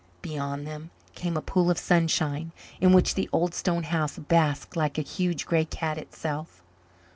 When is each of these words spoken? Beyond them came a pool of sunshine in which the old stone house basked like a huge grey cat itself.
Beyond 0.23 0.65
them 0.65 0.89
came 1.13 1.37
a 1.37 1.43
pool 1.43 1.69
of 1.69 1.77
sunshine 1.77 2.53
in 2.79 2.91
which 2.91 3.13
the 3.13 3.29
old 3.31 3.53
stone 3.53 3.83
house 3.83 4.17
basked 4.17 4.75
like 4.75 4.97
a 4.97 5.03
huge 5.03 5.45
grey 5.45 5.65
cat 5.65 5.99
itself. 5.99 6.63